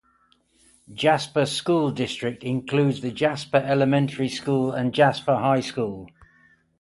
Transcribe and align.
Jasper 0.91 1.45
School 1.45 1.91
District 1.91 2.43
includes 2.43 3.01
the 3.01 3.11
Jasper 3.11 3.57
Elementary 3.63 4.29
School 4.29 4.71
and 4.71 4.95
Jasper 4.95 5.35
High 5.37 5.59
School. 5.61 6.09